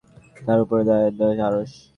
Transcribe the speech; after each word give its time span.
আর 0.35 0.47
তার 0.47 0.59
উপরে 0.63 0.81
হলো 0.81 0.93
দয়াময়ের 1.17 1.47
আরশ। 1.47 1.71